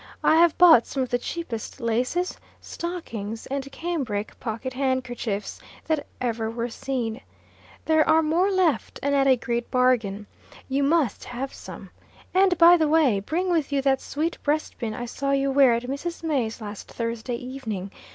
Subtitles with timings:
[0.23, 6.49] I have bought some of the cheapest laces, stockings, and cambric pocket handkerchiefs that ever
[6.49, 7.21] were seen.
[7.85, 10.25] There are more left; and at a great bargain.
[10.67, 11.91] You must have some.
[12.33, 15.83] And, by the way, bring with you that sweet breastpin I saw you wear at
[15.83, 16.23] Mrs.
[16.23, 17.91] May's last Thursday evening.